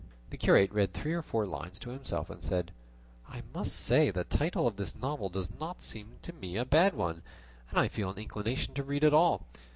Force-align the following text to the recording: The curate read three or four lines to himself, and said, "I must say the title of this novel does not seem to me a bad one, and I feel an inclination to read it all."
The 0.31 0.37
curate 0.37 0.73
read 0.73 0.93
three 0.95 1.13
or 1.13 1.21
four 1.21 1.45
lines 1.45 1.77
to 1.77 1.91
himself, 1.91 2.31
and 2.31 2.41
said, 2.41 2.71
"I 3.29 3.43
must 3.53 3.75
say 3.75 4.09
the 4.09 4.23
title 4.23 4.65
of 4.65 4.75
this 4.77 4.95
novel 4.95 5.29
does 5.29 5.53
not 5.59 5.83
seem 5.83 6.15
to 6.23 6.33
me 6.33 6.57
a 6.57 6.65
bad 6.65 6.95
one, 6.95 7.21
and 7.69 7.79
I 7.79 7.87
feel 7.87 8.09
an 8.09 8.17
inclination 8.17 8.73
to 8.73 8.83
read 8.83 9.03
it 9.03 9.13
all." 9.13 9.45